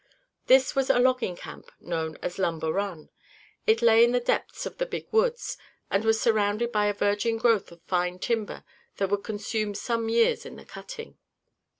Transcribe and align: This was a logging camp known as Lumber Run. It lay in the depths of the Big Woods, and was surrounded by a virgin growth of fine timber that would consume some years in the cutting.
This 0.47 0.73
was 0.75 0.89
a 0.89 0.97
logging 0.97 1.35
camp 1.35 1.71
known 1.79 2.17
as 2.23 2.39
Lumber 2.39 2.73
Run. 2.73 3.11
It 3.67 3.83
lay 3.83 4.03
in 4.03 4.13
the 4.13 4.19
depths 4.19 4.65
of 4.65 4.79
the 4.79 4.87
Big 4.87 5.05
Woods, 5.11 5.59
and 5.91 6.03
was 6.03 6.19
surrounded 6.19 6.71
by 6.71 6.87
a 6.87 6.93
virgin 6.95 7.37
growth 7.37 7.71
of 7.71 7.83
fine 7.83 8.17
timber 8.17 8.63
that 8.97 9.11
would 9.11 9.23
consume 9.23 9.75
some 9.75 10.09
years 10.09 10.43
in 10.43 10.55
the 10.55 10.65
cutting. 10.65 11.19